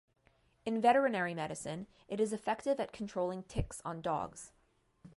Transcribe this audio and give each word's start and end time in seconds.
In 0.65 0.81
veterinary 0.81 1.35
medicine, 1.35 1.85
it 2.07 2.19
is 2.19 2.33
effective 2.33 2.79
at 2.79 2.91
controlling 2.91 3.43
ticks 3.43 3.83
on 3.85 4.01
dogs. 4.01 4.51